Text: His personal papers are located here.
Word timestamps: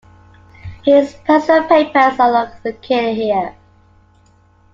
His 0.83 1.13
personal 1.27 1.67
papers 1.69 2.19
are 2.19 2.31
located 2.63 3.15
here. 3.15 3.55